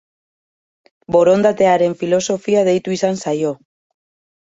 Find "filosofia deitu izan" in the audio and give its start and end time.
2.01-3.25